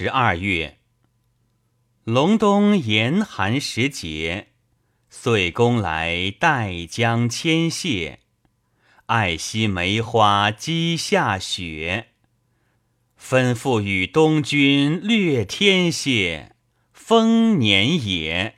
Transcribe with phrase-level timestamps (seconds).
[0.00, 0.78] 十二月，
[2.04, 4.50] 隆冬严寒时节，
[5.10, 8.20] 遂公来带将牵谢，
[9.06, 12.10] 爱惜梅花积下雪。
[13.20, 16.54] 吩咐与东君略天谢，
[16.92, 18.57] 丰年也。